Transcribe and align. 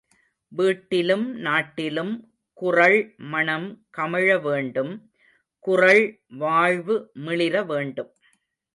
வீட்டிலும், 0.51 1.25
நாட்டிலும் 1.39 2.13
குறள் 2.57 2.97
மணம் 3.33 3.67
கமழ 3.97 4.39
வேண்டும் 4.41 4.93
குறள் 5.67 6.03
வாழ்வு 6.37 6.97
மிளிர 7.21 7.55
வேண்டும். 7.63 8.11